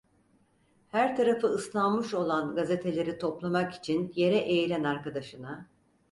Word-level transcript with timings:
Her 0.87 1.15
tarafı 1.15 1.47
ıslanmış 1.47 2.13
olan 2.13 2.55
gazeteleri 2.55 3.17
toplamak 3.17 3.73
için 3.73 4.11
yere 4.15 4.37
eğilen 4.37 4.83
arkadaşına: 4.83 5.69